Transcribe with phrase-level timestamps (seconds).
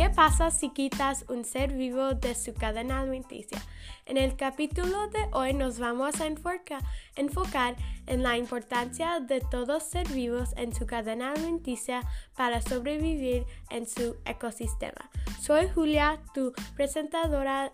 [0.00, 3.58] ¿Qué pasa si quitas un ser vivo de su cadena alimenticia?
[4.06, 7.76] En el capítulo de hoy nos vamos a enfocar
[8.06, 12.00] en la importancia de todos ser vivos en su cadena alimenticia
[12.34, 15.10] para sobrevivir en su ecosistema.
[15.38, 17.70] Soy Julia, tu presentadora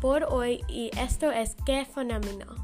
[0.00, 2.54] por hoy y esto es ¿Qué fenómeno?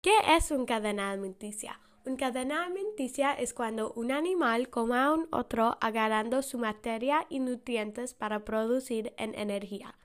[0.00, 1.80] ¿Qué es una cadena alimenticia?
[2.06, 7.40] Una cadena alimenticia es cuando un animal come a un otro agarrando su materia y
[7.40, 9.96] nutrientes para producir en energía.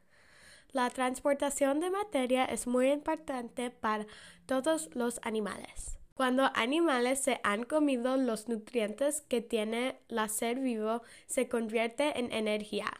[0.71, 4.07] La transportación de materia es muy importante para
[4.47, 5.99] todos los animales.
[6.15, 12.31] Cuando animales se han comido los nutrientes que tiene la ser vivo, se convierte en
[12.31, 12.91] energía.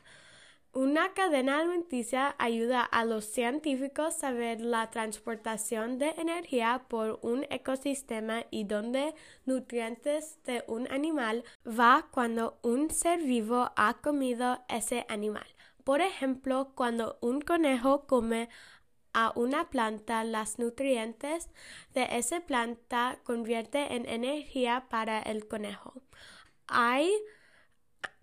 [0.74, 7.46] Una cadena alimenticia ayuda a los científicos a saber la transportación de energía por un
[7.50, 9.14] ecosistema y dónde
[9.46, 15.46] nutrientes de un animal va cuando un ser vivo ha comido ese animal.
[15.84, 18.48] Por ejemplo, cuando un conejo come
[19.12, 21.50] a una planta, los nutrientes
[21.94, 25.96] de esa planta convierte en energía para el conejo.
[26.68, 27.12] Hay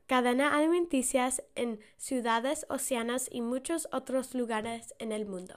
[0.08, 5.54] cadena alimenticias en ciudades, océanos y muchos otros lugares en el mundo.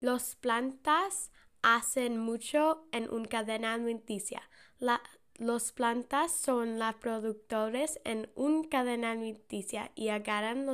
[0.00, 1.30] Las plantas
[1.62, 4.42] hacen mucho en una cadena alimenticia.
[4.78, 10.66] las plantas son las productores en una cadena alimenticia y agarran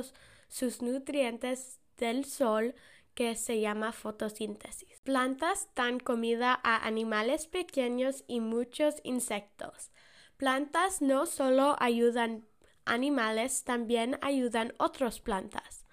[0.47, 2.75] sus nutrientes del sol
[3.13, 5.01] que se llama fotosíntesis.
[5.01, 9.91] Plantas dan comida a animales pequeños y muchos insectos.
[10.41, 12.47] Plantas no solo ayudan
[12.85, 15.85] animales, también ayudan otras plantas.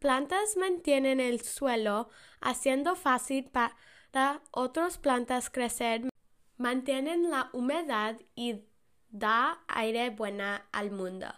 [0.00, 2.08] Plantas mantienen el suelo,
[2.40, 6.08] haciendo fácil para otras plantas crecer,
[6.56, 8.64] mantienen la humedad y
[9.10, 11.28] da aire bueno al mundo.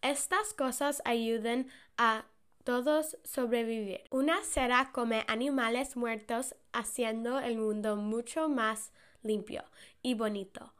[0.00, 1.66] Estas cosas ayudan
[1.98, 2.26] a
[2.62, 4.04] todos sobrevivir.
[4.12, 8.92] Una cera come animales muertos haciendo el mundo mucho más
[9.24, 9.64] limpio
[10.00, 10.72] y bonito.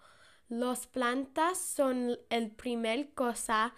[0.56, 3.74] Las plantas son el primer cosa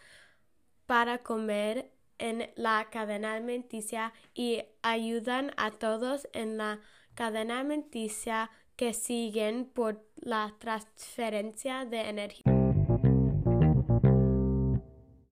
[0.85, 6.81] para comer en la cadena alimenticia y ayudan a todos en la
[7.15, 12.53] cadena alimenticia que siguen por la transferencia de energía.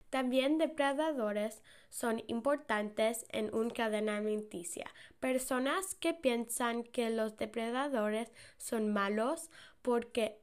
[0.10, 4.94] También depredadores son importantes en una cadena alimenticia.
[5.22, 9.50] Personas que piensan que los depredadores son malos
[9.82, 10.42] porque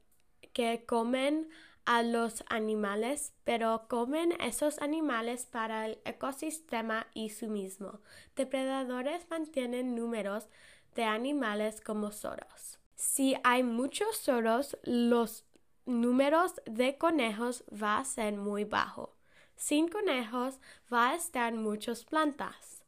[0.56, 1.50] que comen
[1.84, 8.00] a los animales, pero comen esos animales para el ecosistema y su mismo.
[8.36, 10.48] Depredadores mantienen números
[10.94, 12.78] de animales como zorros.
[12.94, 15.44] Si hay muchos zorros, los
[15.84, 19.14] números de conejos va a ser muy bajo.
[19.56, 20.58] Sin conejos
[20.90, 22.82] va a estar muchas plantas.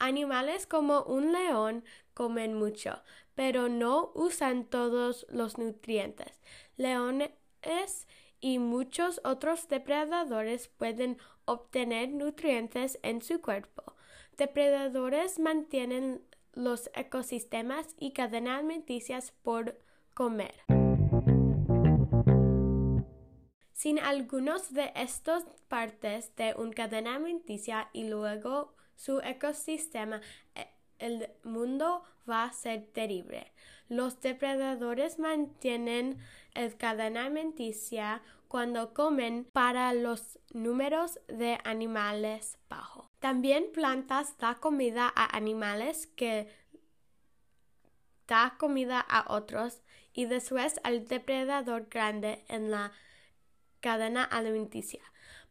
[0.00, 1.84] Animales como un león
[2.14, 3.02] comen mucho,
[3.34, 6.40] pero no usan todos los nutrientes.
[6.78, 7.32] Leones
[8.40, 13.94] y muchos otros depredadores pueden obtener nutrientes en su cuerpo.
[14.38, 16.22] Depredadores mantienen
[16.54, 19.78] los ecosistemas y cadenas alimenticias por
[20.14, 20.54] comer.
[23.74, 30.20] Sin algunos de estas partes de una cadena alimenticia y luego su ecosistema,
[30.54, 30.68] eh,
[30.98, 33.50] el mundo va a ser terrible.
[33.88, 36.18] Los depredadores mantienen
[36.54, 43.06] el cadena alimenticia cuando comen para los números de animales bajos.
[43.20, 46.48] También plantas da comida a animales que
[48.28, 49.80] da comida a otros
[50.12, 52.92] y después al depredador grande en la
[53.80, 55.02] cadena alimenticia.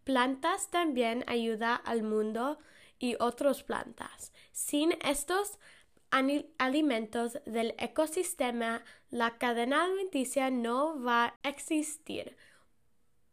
[0.04, 2.60] Plantas también ayudan al mundo
[3.00, 4.32] y otras plantas.
[4.52, 5.58] Sin estos
[6.12, 12.38] alimentos del ecosistema, la cadena alimenticia no va a existir.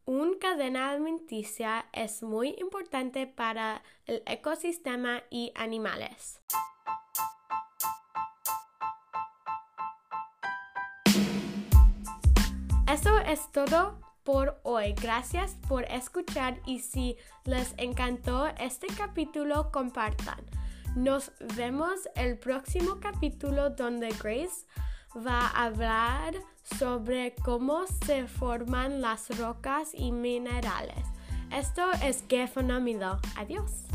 [0.05, 6.41] Una cadena alimenticia es muy importante para el ecosistema y animales.
[12.89, 14.93] Eso es todo por hoy.
[15.01, 20.45] Gracias por escuchar y si les encantó este capítulo, compartan.
[20.97, 24.67] Nos vemos el próximo capítulo donde Grace
[25.17, 26.35] va a hablar
[26.79, 31.07] sobre cómo se forman las rocas y minerales.
[31.53, 33.21] Esto es que fenómeno.
[33.37, 33.86] Adiós.